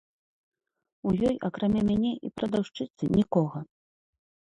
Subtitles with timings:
[1.09, 3.57] У ёй, акрамя мяне і прадаўшчыцы, нікога.